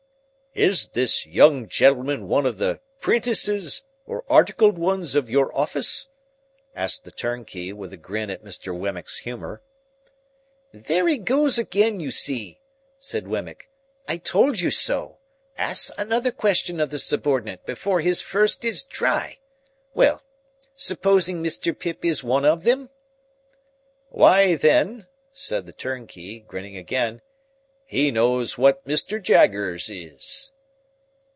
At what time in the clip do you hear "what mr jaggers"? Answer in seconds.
28.57-29.89